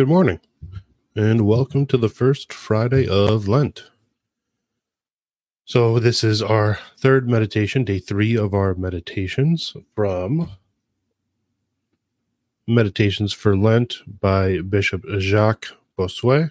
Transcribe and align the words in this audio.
Good 0.00 0.08
morning, 0.08 0.40
and 1.14 1.46
welcome 1.46 1.84
to 1.88 1.98
the 1.98 2.08
first 2.08 2.54
Friday 2.54 3.06
of 3.06 3.46
Lent. 3.46 3.90
So, 5.66 5.98
this 5.98 6.24
is 6.24 6.40
our 6.40 6.78
third 6.96 7.28
meditation, 7.28 7.84
day 7.84 7.98
three 7.98 8.34
of 8.34 8.54
our 8.54 8.74
meditations 8.74 9.76
from 9.94 10.52
Meditations 12.66 13.34
for 13.34 13.54
Lent 13.54 13.96
by 14.22 14.62
Bishop 14.62 15.04
Jacques 15.18 15.66
Bossuet. 15.98 16.48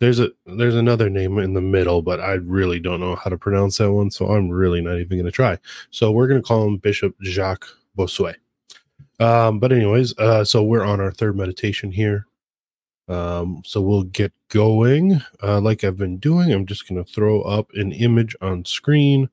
There's 0.00 0.20
a 0.20 0.30
there's 0.46 0.74
another 0.74 1.10
name 1.10 1.36
in 1.36 1.52
the 1.52 1.60
middle, 1.60 2.00
but 2.00 2.18
I 2.18 2.32
really 2.32 2.80
don't 2.80 3.00
know 3.00 3.14
how 3.14 3.28
to 3.28 3.36
pronounce 3.36 3.76
that 3.76 3.92
one, 3.92 4.10
so 4.10 4.28
I'm 4.28 4.48
really 4.48 4.80
not 4.80 4.96
even 4.96 5.18
going 5.18 5.26
to 5.26 5.30
try. 5.30 5.58
So 5.90 6.12
we're 6.12 6.28
going 6.28 6.40
to 6.40 6.48
call 6.48 6.66
him 6.66 6.78
Bishop 6.78 7.14
Jacques 7.22 7.68
Bossuet. 7.94 8.36
Um, 9.20 9.58
but 9.58 9.72
anyways, 9.72 10.16
uh, 10.18 10.44
so 10.44 10.62
we're 10.62 10.84
on 10.84 11.00
our 11.00 11.10
third 11.10 11.36
meditation 11.36 11.90
here. 11.90 12.26
Um, 13.08 13.62
so 13.64 13.80
we'll 13.80 14.04
get 14.04 14.32
going. 14.48 15.22
Uh, 15.42 15.60
like 15.60 15.82
I've 15.82 15.96
been 15.96 16.18
doing, 16.18 16.52
I'm 16.52 16.66
just 16.66 16.86
going 16.88 17.02
to 17.02 17.10
throw 17.10 17.40
up 17.42 17.70
an 17.74 17.92
image 17.92 18.36
on 18.40 18.64
screen. 18.64 19.28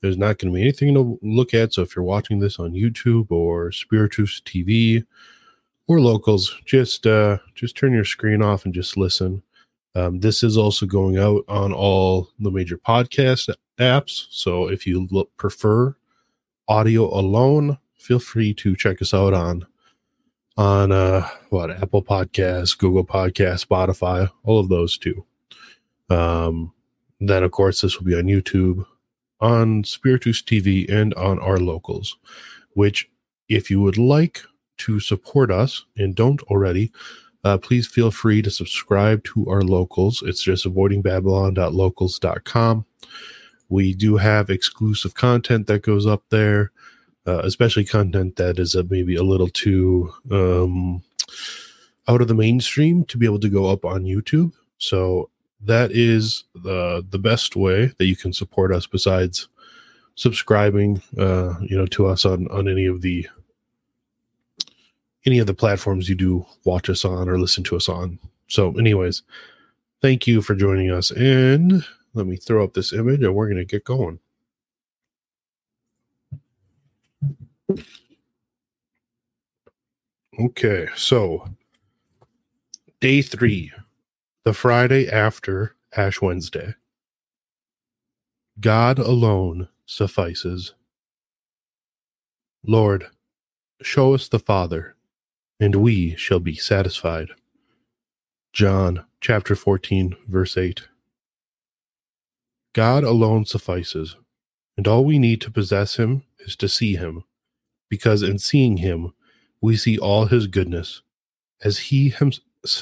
There's 0.00 0.18
not 0.18 0.38
going 0.38 0.52
to 0.52 0.54
be 0.54 0.62
anything 0.62 0.94
to 0.94 1.18
look 1.22 1.54
at. 1.54 1.72
So 1.72 1.82
if 1.82 1.94
you're 1.94 2.04
watching 2.04 2.40
this 2.40 2.58
on 2.58 2.72
YouTube 2.72 3.30
or 3.30 3.70
Spiritus 3.70 4.42
TV 4.44 5.04
or 5.86 6.00
locals, 6.00 6.58
just 6.64 7.06
uh, 7.06 7.38
just 7.54 7.76
turn 7.76 7.92
your 7.92 8.04
screen 8.04 8.42
off 8.42 8.64
and 8.64 8.74
just 8.74 8.96
listen. 8.96 9.42
Um, 9.94 10.20
this 10.20 10.42
is 10.42 10.56
also 10.56 10.86
going 10.86 11.18
out 11.18 11.44
on 11.48 11.72
all 11.72 12.30
the 12.40 12.50
major 12.50 12.78
podcast 12.78 13.54
apps. 13.78 14.26
So 14.30 14.68
if 14.68 14.86
you 14.86 15.06
look, 15.10 15.34
prefer 15.36 15.94
audio 16.66 17.04
alone, 17.04 17.78
feel 18.02 18.18
free 18.18 18.52
to 18.54 18.74
check 18.76 19.00
us 19.00 19.14
out 19.14 19.32
on 19.32 19.66
on 20.56 20.90
uh 20.92 21.26
what 21.50 21.70
Apple 21.70 22.02
Podcasts, 22.02 22.76
Google 22.76 23.06
Podcasts, 23.06 23.66
Spotify, 23.66 24.28
all 24.44 24.60
of 24.60 24.68
those 24.68 24.98
too. 24.98 25.24
Um, 26.10 26.72
then 27.20 27.42
of 27.42 27.52
course 27.52 27.80
this 27.80 27.98
will 27.98 28.04
be 28.04 28.16
on 28.16 28.24
YouTube, 28.24 28.84
on 29.40 29.84
Spiritus 29.84 30.42
TV, 30.42 30.90
and 30.90 31.14
on 31.14 31.38
our 31.38 31.58
locals. 31.58 32.18
Which, 32.74 33.08
if 33.48 33.70
you 33.70 33.80
would 33.80 33.98
like 33.98 34.42
to 34.78 34.98
support 34.98 35.50
us 35.50 35.84
and 35.96 36.14
don't 36.14 36.40
already, 36.42 36.90
uh, 37.44 37.58
please 37.58 37.86
feel 37.86 38.10
free 38.10 38.40
to 38.42 38.50
subscribe 38.50 39.22
to 39.24 39.46
our 39.48 39.62
locals. 39.62 40.22
It's 40.24 40.42
just 40.42 40.64
avoidingbabylon.locals.com. 40.64 42.86
We 43.68 43.94
do 43.94 44.16
have 44.16 44.50
exclusive 44.50 45.14
content 45.14 45.66
that 45.66 45.82
goes 45.82 46.06
up 46.06 46.22
there 46.30 46.72
uh, 47.26 47.40
especially 47.44 47.84
content 47.84 48.36
that 48.36 48.58
is 48.58 48.74
a, 48.74 48.82
maybe 48.84 49.16
a 49.16 49.22
little 49.22 49.48
too 49.48 50.12
um, 50.30 51.02
out 52.08 52.20
of 52.20 52.28
the 52.28 52.34
mainstream 52.34 53.04
to 53.04 53.18
be 53.18 53.26
able 53.26 53.40
to 53.40 53.48
go 53.48 53.66
up 53.66 53.84
on 53.84 54.04
YouTube. 54.04 54.52
So 54.78 55.30
that 55.64 55.92
is 55.92 56.44
the 56.54 57.06
the 57.10 57.18
best 57.18 57.54
way 57.56 57.92
that 57.98 58.06
you 58.06 58.16
can 58.16 58.32
support 58.32 58.74
us 58.74 58.86
besides 58.86 59.48
subscribing 60.14 61.00
uh 61.18 61.54
you 61.62 61.76
know 61.76 61.86
to 61.86 62.06
us 62.06 62.24
on 62.26 62.46
on 62.48 62.68
any 62.68 62.84
of 62.84 63.00
the 63.00 63.26
any 65.24 65.38
of 65.38 65.46
the 65.46 65.54
platforms 65.54 66.08
you 66.08 66.14
do 66.14 66.44
watch 66.64 66.90
us 66.90 67.04
on 67.04 67.28
or 67.28 67.38
listen 67.38 67.62
to 67.62 67.76
us 67.76 67.88
on. 67.88 68.18
So 68.48 68.76
anyways 68.76 69.22
thank 70.02 70.26
you 70.26 70.42
for 70.42 70.54
joining 70.54 70.90
us. 70.90 71.12
And 71.12 71.84
let 72.14 72.26
me 72.26 72.36
throw 72.36 72.64
up 72.64 72.74
this 72.74 72.92
image 72.92 73.22
and 73.22 73.34
we're 73.34 73.46
going 73.46 73.56
to 73.56 73.64
get 73.64 73.84
going 73.84 74.18
Okay, 80.40 80.88
so 80.96 81.46
day 83.00 83.20
three, 83.20 83.70
the 84.44 84.54
Friday 84.54 85.08
after 85.08 85.76
Ash 85.94 86.22
Wednesday. 86.22 86.74
God 88.58 88.98
alone 88.98 89.68
suffices. 89.84 90.74
Lord, 92.64 93.06
show 93.82 94.14
us 94.14 94.28
the 94.28 94.38
Father, 94.38 94.94
and 95.60 95.76
we 95.76 96.16
shall 96.16 96.40
be 96.40 96.54
satisfied. 96.54 97.28
John 98.52 99.04
chapter 99.20 99.54
14, 99.54 100.16
verse 100.28 100.56
8. 100.56 100.88
God 102.74 103.04
alone 103.04 103.44
suffices, 103.44 104.16
and 104.76 104.88
all 104.88 105.04
we 105.04 105.18
need 105.18 105.40
to 105.42 105.50
possess 105.50 105.96
Him 105.96 106.22
is 106.40 106.56
to 106.56 106.68
see 106.68 106.96
Him 106.96 107.24
because 107.92 108.22
in 108.22 108.38
seeing 108.38 108.78
him, 108.78 109.12
we 109.60 109.76
see 109.76 109.98
all 109.98 110.24
his 110.24 110.46
goodness, 110.46 111.02
as 111.62 111.90
he 111.90 112.08
him, 112.08 112.32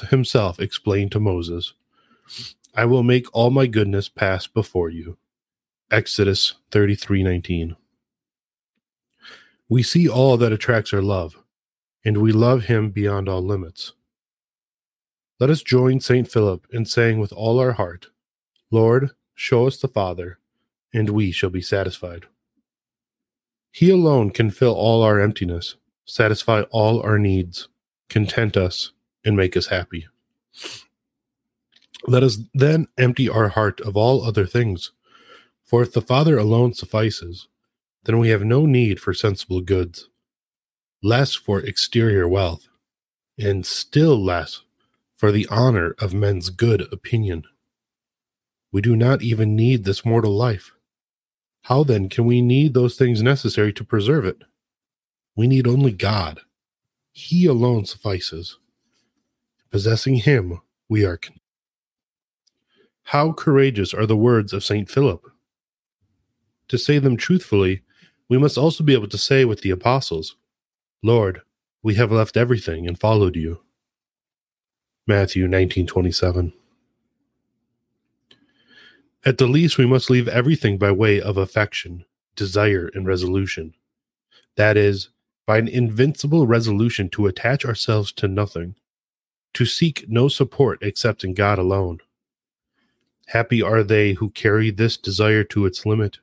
himself 0.09 0.57
explained 0.57 1.11
to 1.11 1.19
Moses 1.19 1.73
I 2.73 2.85
will 2.85 3.03
make 3.03 3.25
all 3.33 3.49
my 3.49 3.67
goodness 3.67 4.07
pass 4.07 4.47
before 4.47 4.89
you. 4.89 5.17
Exodus 5.91 6.53
33:19. 6.71 7.75
We 9.67 9.83
see 9.83 10.07
all 10.07 10.37
that 10.37 10.53
attracts 10.53 10.93
our 10.93 11.01
love, 11.01 11.37
and 12.05 12.19
we 12.19 12.31
love 12.31 12.67
him 12.67 12.91
beyond 12.91 13.27
all 13.27 13.41
limits. 13.41 13.91
Let 15.41 15.49
us 15.49 15.61
join 15.61 15.99
St. 15.99 16.31
Philip 16.31 16.67
in 16.71 16.85
saying 16.85 17.19
with 17.19 17.33
all 17.33 17.59
our 17.59 17.73
heart, 17.73 18.11
Lord, 18.71 19.09
show 19.35 19.67
us 19.67 19.75
the 19.75 19.89
Father, 19.89 20.39
and 20.93 21.09
we 21.09 21.33
shall 21.33 21.49
be 21.49 21.61
satisfied. 21.61 22.27
He 23.71 23.89
alone 23.89 24.31
can 24.31 24.51
fill 24.51 24.73
all 24.73 25.01
our 25.01 25.19
emptiness, 25.19 25.75
satisfy 26.05 26.63
all 26.71 27.01
our 27.01 27.17
needs, 27.17 27.69
content 28.09 28.57
us, 28.57 28.91
and 29.23 29.37
make 29.37 29.55
us 29.55 29.67
happy. 29.67 30.07
Let 32.07 32.23
us 32.23 32.39
then 32.53 32.87
empty 32.97 33.29
our 33.29 33.49
heart 33.49 33.79
of 33.81 33.95
all 33.95 34.23
other 34.23 34.45
things. 34.45 34.91
For 35.63 35.81
if 35.81 35.93
the 35.93 36.01
Father 36.01 36.37
alone 36.37 36.73
suffices, 36.73 37.47
then 38.03 38.17
we 38.17 38.29
have 38.29 38.43
no 38.43 38.65
need 38.65 38.99
for 38.99 39.13
sensible 39.13 39.61
goods, 39.61 40.09
less 41.01 41.35
for 41.35 41.59
exterior 41.61 42.27
wealth, 42.27 42.67
and 43.37 43.65
still 43.65 44.21
less 44.21 44.63
for 45.15 45.31
the 45.31 45.47
honor 45.49 45.95
of 45.99 46.13
men's 46.13 46.49
good 46.49 46.91
opinion. 46.91 47.43
We 48.71 48.81
do 48.81 48.95
not 48.95 49.21
even 49.21 49.55
need 49.55 49.83
this 49.83 50.03
mortal 50.03 50.35
life. 50.35 50.73
How 51.63 51.83
then 51.83 52.09
can 52.09 52.25
we 52.25 52.41
need 52.41 52.73
those 52.73 52.95
things 52.95 53.21
necessary 53.21 53.73
to 53.73 53.83
preserve 53.83 54.25
it? 54.25 54.43
We 55.35 55.47
need 55.47 55.67
only 55.67 55.91
God. 55.91 56.41
He 57.11 57.45
alone 57.45 57.85
suffices. 57.85 58.57
Possessing 59.71 60.15
Him, 60.15 60.61
we 60.89 61.05
are. 61.05 61.17
Con- 61.17 61.37
How 63.05 63.33
courageous 63.33 63.93
are 63.93 64.05
the 64.05 64.17
words 64.17 64.53
of 64.53 64.63
St. 64.63 64.89
Philip! 64.89 65.25
To 66.69 66.77
say 66.77 66.99
them 66.99 67.17
truthfully, 67.17 67.81
we 68.29 68.37
must 68.37 68.57
also 68.57 68.83
be 68.83 68.93
able 68.93 69.09
to 69.09 69.17
say 69.17 69.45
with 69.45 69.61
the 69.61 69.71
apostles, 69.71 70.37
Lord, 71.03 71.41
we 71.83 71.95
have 71.95 72.11
left 72.11 72.37
everything 72.37 72.87
and 72.87 72.99
followed 72.99 73.35
you. 73.35 73.63
Matthew 75.07 75.43
1927. 75.43 76.53
At 79.23 79.37
the 79.37 79.47
least, 79.47 79.77
we 79.77 79.85
must 79.85 80.09
leave 80.09 80.27
everything 80.27 80.77
by 80.77 80.91
way 80.91 81.21
of 81.21 81.37
affection, 81.37 82.05
desire, 82.35 82.89
and 82.93 83.05
resolution. 83.05 83.75
That 84.55 84.77
is, 84.77 85.09
by 85.45 85.59
an 85.59 85.67
invincible 85.67 86.47
resolution 86.47 87.09
to 87.09 87.27
attach 87.27 87.63
ourselves 87.63 88.11
to 88.13 88.27
nothing, 88.27 88.75
to 89.53 89.65
seek 89.65 90.05
no 90.07 90.27
support 90.27 90.79
except 90.81 91.23
in 91.23 91.33
God 91.33 91.59
alone. 91.59 91.99
Happy 93.27 93.61
are 93.61 93.83
they 93.83 94.13
who 94.13 94.29
carry 94.31 94.71
this 94.71 94.97
desire 94.97 95.43
to 95.45 95.65
its 95.65 95.85
limit, 95.85 96.17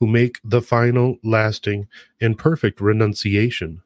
who 0.00 0.06
make 0.06 0.38
the 0.42 0.62
final, 0.62 1.18
lasting, 1.22 1.88
and 2.20 2.38
perfect 2.38 2.80
renunciation. 2.80 3.82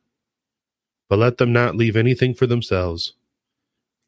But 1.09 1.19
let 1.19 1.39
them 1.39 1.53
not 1.53 1.77
leave 1.77 1.97
anything 1.97 2.35
for 2.35 2.47
themselves. 2.47 3.15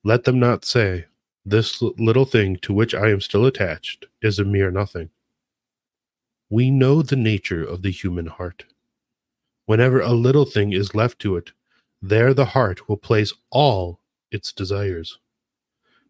Let 0.04 0.24
them 0.24 0.38
not 0.38 0.64
say, 0.64 1.06
this 1.44 1.80
little 1.80 2.24
thing 2.24 2.56
to 2.56 2.72
which 2.72 2.94
I 2.94 3.10
am 3.10 3.20
still 3.20 3.46
attached 3.46 4.06
is 4.20 4.38
a 4.38 4.44
mere 4.44 4.70
nothing. 4.70 5.10
We 6.50 6.70
know 6.70 7.02
the 7.02 7.16
nature 7.16 7.64
of 7.64 7.82
the 7.82 7.90
human 7.90 8.26
heart. 8.26 8.64
Whenever 9.66 10.00
a 10.00 10.12
little 10.12 10.44
thing 10.44 10.72
is 10.72 10.94
left 10.94 11.18
to 11.20 11.36
it, 11.36 11.52
there 12.02 12.34
the 12.34 12.46
heart 12.46 12.88
will 12.88 12.96
place 12.96 13.32
all 13.50 14.00
its 14.30 14.52
desires. 14.52 15.18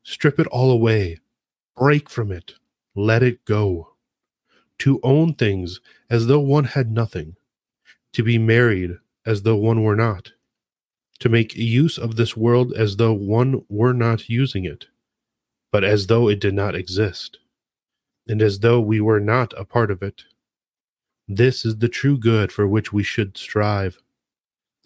Strip 0.02 0.40
it 0.40 0.46
all 0.48 0.70
away, 0.70 1.18
break 1.76 2.08
from 2.08 2.32
it, 2.32 2.54
let 2.94 3.22
it 3.22 3.44
go. 3.44 3.94
To 4.78 4.98
own 5.02 5.34
things 5.34 5.80
as 6.08 6.26
though 6.26 6.40
one 6.40 6.64
had 6.64 6.90
nothing, 6.90 7.36
to 8.14 8.22
be 8.22 8.38
married 8.38 8.98
as 9.26 9.42
though 9.42 9.56
one 9.56 9.82
were 9.82 9.96
not, 9.96 10.32
to 11.18 11.28
make 11.28 11.54
use 11.54 11.98
of 11.98 12.16
this 12.16 12.36
world 12.36 12.72
as 12.72 12.96
though 12.96 13.12
one 13.12 13.64
were 13.68 13.92
not 13.92 14.28
using 14.28 14.64
it 14.64 14.86
but 15.70 15.84
as 15.84 16.06
though 16.06 16.28
it 16.28 16.40
did 16.40 16.54
not 16.54 16.74
exist, 16.74 17.38
and 18.26 18.42
as 18.42 18.60
though 18.60 18.80
we 18.80 19.00
were 19.00 19.20
not 19.20 19.52
a 19.56 19.64
part 19.64 19.90
of 19.90 20.02
it. 20.02 20.24
This 21.26 21.64
is 21.64 21.78
the 21.78 21.88
true 21.88 22.18
good 22.18 22.50
for 22.50 22.66
which 22.66 22.92
we 22.92 23.02
should 23.02 23.36
strive. 23.36 23.98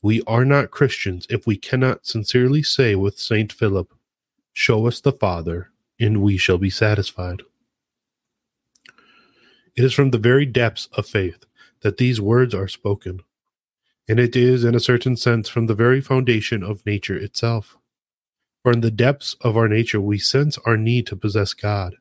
We 0.02 0.22
are 0.26 0.44
not 0.44 0.70
Christians 0.70 1.26
if 1.30 1.46
we 1.46 1.56
cannot 1.56 2.06
sincerely 2.06 2.62
say 2.62 2.94
with 2.94 3.18
St. 3.18 3.52
Philip, 3.52 3.92
Show 4.52 4.86
us 4.86 5.00
the 5.00 5.12
Father, 5.12 5.70
and 5.98 6.22
we 6.22 6.36
shall 6.36 6.58
be 6.58 6.70
satisfied. 6.70 7.42
It 9.74 9.82
is 9.82 9.92
from 9.92 10.10
the 10.10 10.18
very 10.18 10.46
depths 10.46 10.88
of 10.92 11.06
faith 11.06 11.46
that 11.80 11.96
these 11.96 12.20
words 12.20 12.54
are 12.54 12.68
spoken, 12.68 13.22
and 14.06 14.20
it 14.20 14.36
is, 14.36 14.64
in 14.64 14.74
a 14.74 14.80
certain 14.80 15.16
sense, 15.16 15.48
from 15.48 15.66
the 15.66 15.74
very 15.74 16.00
foundation 16.00 16.62
of 16.62 16.86
nature 16.86 17.16
itself. 17.16 17.76
For 18.64 18.72
in 18.72 18.80
the 18.80 18.90
depths 18.90 19.36
of 19.42 19.58
our 19.58 19.68
nature 19.68 20.00
we 20.00 20.18
sense 20.18 20.56
our 20.64 20.78
need 20.78 21.06
to 21.08 21.16
possess 21.16 21.52
God, 21.52 21.96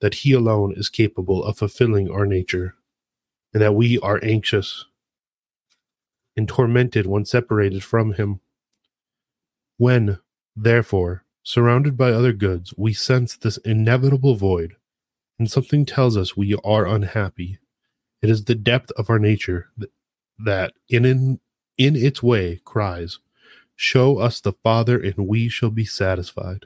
that 0.00 0.14
He 0.14 0.32
alone 0.32 0.74
is 0.76 0.88
capable 0.88 1.44
of 1.44 1.58
fulfilling 1.58 2.10
our 2.10 2.26
nature, 2.26 2.74
and 3.54 3.62
that 3.62 3.76
we 3.76 4.00
are 4.00 4.18
anxious 4.20 4.84
and 6.36 6.48
tormented 6.48 7.06
when 7.06 7.24
separated 7.24 7.84
from 7.84 8.14
Him. 8.14 8.40
When, 9.76 10.18
therefore, 10.56 11.24
surrounded 11.44 11.96
by 11.96 12.10
other 12.10 12.32
goods, 12.32 12.74
we 12.76 12.92
sense 12.92 13.36
this 13.36 13.56
inevitable 13.58 14.34
void, 14.34 14.74
and 15.38 15.48
something 15.48 15.86
tells 15.86 16.16
us 16.16 16.36
we 16.36 16.56
are 16.64 16.84
unhappy. 16.84 17.60
It 18.22 18.28
is 18.28 18.44
the 18.44 18.56
depth 18.56 18.90
of 18.96 19.08
our 19.08 19.20
nature 19.20 19.70
that, 20.36 20.72
in, 20.88 21.04
in, 21.04 21.38
in 21.78 21.94
its 21.94 22.24
way, 22.24 22.60
cries, 22.64 23.20
Show 23.76 24.18
us 24.18 24.40
the 24.40 24.52
Father, 24.52 24.98
and 24.98 25.28
we 25.28 25.48
shall 25.48 25.70
be 25.70 25.84
satisfied. 25.84 26.64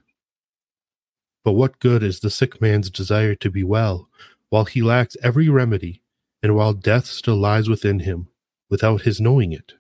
But 1.45 1.53
what 1.53 1.81
good 1.81 2.03
is 2.03 2.21
the 2.21 2.31
sick 2.31 2.61
man's 2.61 2.89
desire 2.89 3.35
to 3.35 3.51
be 3.51 3.65
well, 3.65 4.09
while 4.49 4.65
he 4.65 4.81
lacks 4.81 5.17
every 5.23 5.49
remedy, 5.49 6.03
and 6.43 6.55
while 6.55 6.73
death 6.73 7.07
still 7.07 7.37
lies 7.37 7.69
within 7.69 8.01
him, 8.01 8.29
without 8.69 9.03
his 9.03 9.21
knowing 9.21 9.53
it? 9.53 9.75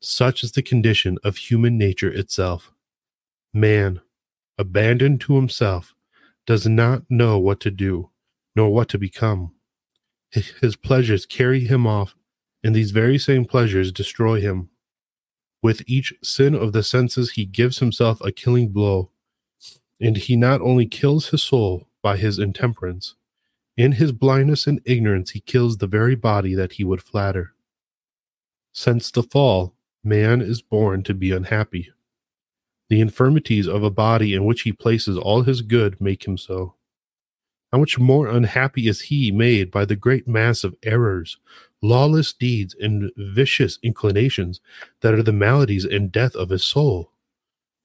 Such 0.00 0.42
is 0.42 0.52
the 0.52 0.62
condition 0.62 1.18
of 1.22 1.36
human 1.36 1.76
nature 1.76 2.10
itself. 2.10 2.72
Man, 3.52 4.00
abandoned 4.56 5.20
to 5.22 5.36
himself, 5.36 5.94
does 6.46 6.66
not 6.66 7.02
know 7.10 7.38
what 7.38 7.60
to 7.60 7.70
do, 7.70 8.10
nor 8.54 8.72
what 8.72 8.88
to 8.90 8.98
become. 8.98 9.52
His 10.30 10.76
pleasures 10.76 11.26
carry 11.26 11.60
him 11.60 11.86
off, 11.86 12.14
and 12.62 12.74
these 12.74 12.90
very 12.90 13.18
same 13.18 13.44
pleasures 13.44 13.92
destroy 13.92 14.40
him. 14.40 14.70
With 15.62 15.82
each 15.86 16.14
sin 16.22 16.54
of 16.54 16.72
the 16.72 16.82
senses, 16.82 17.32
he 17.32 17.44
gives 17.44 17.78
himself 17.78 18.20
a 18.20 18.32
killing 18.32 18.68
blow. 18.68 19.10
And 20.00 20.16
he 20.16 20.36
not 20.36 20.60
only 20.60 20.86
kills 20.86 21.30
his 21.30 21.42
soul 21.42 21.88
by 22.02 22.16
his 22.16 22.38
intemperance, 22.38 23.14
in 23.76 23.92
his 23.92 24.12
blindness 24.12 24.66
and 24.66 24.80
ignorance, 24.84 25.30
he 25.30 25.40
kills 25.40 25.76
the 25.76 25.86
very 25.86 26.14
body 26.14 26.54
that 26.54 26.72
he 26.72 26.84
would 26.84 27.02
flatter. 27.02 27.54
Since 28.72 29.10
the 29.10 29.22
fall, 29.22 29.74
man 30.02 30.40
is 30.40 30.62
born 30.62 31.02
to 31.04 31.14
be 31.14 31.30
unhappy. 31.30 31.92
The 32.88 33.00
infirmities 33.00 33.66
of 33.66 33.82
a 33.82 33.90
body 33.90 34.32
in 34.32 34.44
which 34.44 34.62
he 34.62 34.72
places 34.72 35.18
all 35.18 35.42
his 35.42 35.60
good 35.60 36.00
make 36.00 36.26
him 36.26 36.38
so. 36.38 36.74
How 37.72 37.78
much 37.78 37.98
more 37.98 38.28
unhappy 38.28 38.86
is 38.88 39.02
he 39.02 39.32
made 39.32 39.70
by 39.70 39.84
the 39.84 39.96
great 39.96 40.28
mass 40.28 40.62
of 40.62 40.76
errors, 40.82 41.38
lawless 41.88 42.32
deeds, 42.32 42.74
and 42.80 43.10
vicious 43.16 43.78
inclinations 43.82 44.60
that 45.00 45.14
are 45.14 45.22
the 45.22 45.32
maladies 45.32 45.84
and 45.84 46.12
death 46.12 46.34
of 46.34 46.50
his 46.50 46.64
soul. 46.64 47.12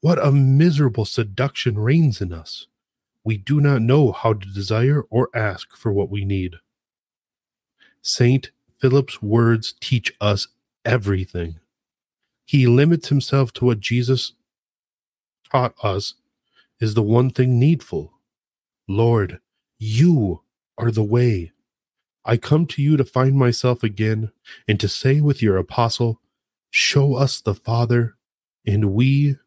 What 0.01 0.25
a 0.25 0.31
miserable 0.31 1.06
seduction 1.06 1.77
reigns 1.77 2.21
in 2.21 2.33
us! 2.33 2.68
We 3.24 3.38
do 3.38 3.62
not 3.62 3.81
know 3.81 4.12
how 4.12 4.33
to 4.33 4.53
desire 4.53 5.03
or 5.09 5.30
ask 5.36 5.75
for 5.75 5.94
what 5.94 6.09
we 6.09 6.25
need. 6.25 6.56
Saint 8.01 8.51
Philip's 8.80 9.21
words 9.21 9.75
teach 9.80 10.12
us 10.19 10.47
everything. 10.83 11.59
He 12.45 12.65
limits 12.65 13.09
himself 13.09 13.54
to 13.54 13.65
what 13.65 13.80
Jesus 13.80 14.33
taught 15.51 15.75
us 15.83 16.15
is 16.80 16.95
the 16.95 17.04
one 17.04 17.30
thing 17.30 17.59
needful. 17.59 18.13
Lord, 18.88 19.39
you 19.77 20.42
are 20.77 20.92
the 20.92 21.04
way, 21.04 21.51
I 22.23 22.38
come 22.38 22.65
to 22.68 22.81
you 22.81 22.97
to 22.97 23.06
find 23.06 23.35
myself 23.35 23.83
again 23.83 24.31
and 24.68 24.79
to 24.79 24.88
say 24.88 25.21
with 25.21 25.41
your 25.41 25.57
apostle, 25.57 26.21
Show 26.69 27.15
us 27.15 27.41
the 27.41 27.56
Father, 27.56 28.15
and 28.65 28.94
we 28.94 29.38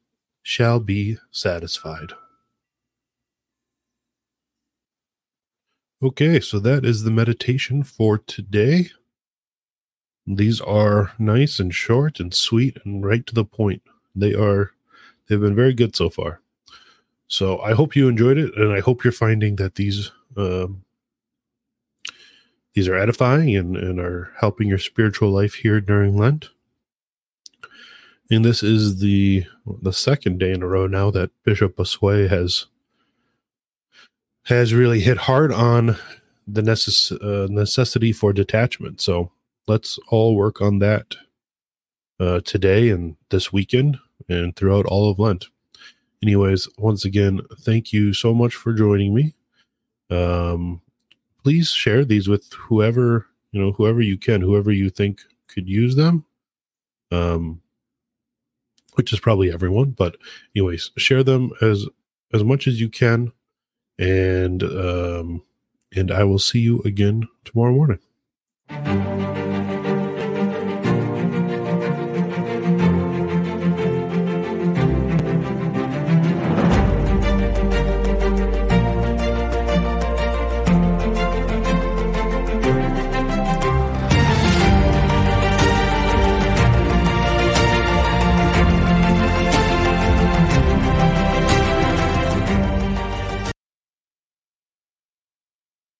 shall 0.43 0.79
be 0.79 1.17
satisfied. 1.31 2.13
Okay, 6.03 6.39
so 6.39 6.59
that 6.59 6.85
is 6.85 7.03
the 7.03 7.11
meditation 7.11 7.83
for 7.83 8.19
today. 8.19 8.91
These 10.27 10.61
are 10.61 11.13
nice 11.19 11.59
and 11.59 11.75
short 11.75 12.21
and 12.21 12.35
sweet 12.35 12.77
and 12.85 13.07
right 13.07 13.25
to 13.27 13.35
the 13.35 13.45
point. 13.45 13.83
They 14.15 14.35
are 14.35 14.73
they've 15.27 15.41
been 15.41 15.55
very 15.55 15.73
good 15.73 15.97
so 15.97 16.11
far. 16.11 16.41
So 17.27 17.59
I 17.61 17.73
hope 17.73 17.97
you 17.97 18.09
enjoyed 18.09 18.37
it, 18.37 18.55
and 18.57 18.73
I 18.73 18.81
hope 18.81 19.03
you're 19.03 19.13
finding 19.13 19.57
that 19.57 19.77
these 19.77 20.13
um, 20.37 20.84
these 22.75 22.89
are 22.89 22.97
edifying 22.97 23.57
and, 23.57 23.77
and 23.77 24.01
are 24.01 24.33
helping 24.41 24.69
your 24.69 24.79
spiritual 24.79 25.31
life 25.31 25.55
here 25.55 25.81
during 25.81 26.17
Lent. 26.17 26.51
And 28.31 28.45
this 28.45 28.63
is 28.63 29.01
the 29.01 29.45
the 29.67 29.93
second 29.93 30.39
day 30.39 30.53
in 30.53 30.63
a 30.63 30.67
row 30.67 30.87
now 30.87 31.11
that 31.11 31.31
Bishop 31.45 31.77
Bossuet 31.77 32.31
has 32.31 32.67
has 34.45 34.75
really 34.75 35.01
hit 35.01 35.19
hard 35.19 35.53
on 35.53 35.97
the 36.47 36.63
necess- 36.63 37.13
uh, 37.23 37.47
necessity 37.51 38.13
for 38.13 38.33
detachment. 38.33 39.01
So 39.01 39.31
let's 39.67 39.99
all 40.09 40.37
work 40.37 40.61
on 40.61 40.79
that 40.81 41.15
uh, 42.21 42.41
today 42.41 42.91
and 42.91 43.17
this 43.31 43.53
weekend 43.53 43.99
and 44.29 44.55
throughout 44.55 44.87
all 44.87 45.11
of 45.11 45.19
Lent. 45.19 45.47
Anyways, 46.23 46.69
once 46.79 47.05
again, 47.05 47.41
thank 47.61 47.93
you 47.93 48.13
so 48.15 48.35
much 48.35 48.55
for 48.55 48.73
joining 48.73 49.15
me. 49.15 49.35
Um, 50.11 50.81
please 51.45 51.69
share 51.69 52.05
these 52.05 52.27
with 52.27 52.53
whoever 52.55 53.27
you 53.53 53.61
know 53.61 53.73
whoever 53.73 54.01
you 54.01 54.17
can 54.17 54.41
whoever 54.41 54.73
you 54.73 54.91
think 54.91 55.21
could 55.47 55.69
use 55.69 55.95
them. 55.95 56.25
Um 57.13 57.61
which 58.95 59.13
is 59.13 59.21
probably 59.21 59.53
everyone 59.53 59.91
but 59.91 60.17
anyways 60.57 60.91
share 60.97 61.23
them 61.23 61.53
as 61.61 61.87
as 62.33 62.43
much 62.43 62.67
as 62.67 62.81
you 62.81 62.89
can. 62.89 63.33
And 63.99 64.63
um 64.63 65.43
and 65.95 66.11
i 66.11 66.25
will 66.25 66.41
see 66.41 66.59
you 66.59 66.81
again 66.81 67.29
tomorrow 67.45 67.73
morning 67.73 69.34